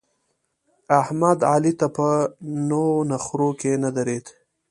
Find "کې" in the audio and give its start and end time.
3.59-3.71